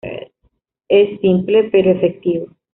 Es 0.89 1.21
simple, 1.21 1.65
pero 1.65 1.91
efectivo". 1.91 2.47